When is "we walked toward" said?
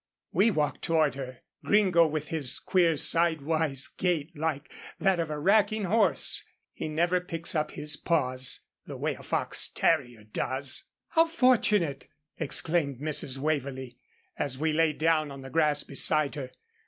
0.31-1.13